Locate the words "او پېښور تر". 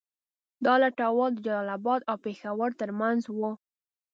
2.09-2.89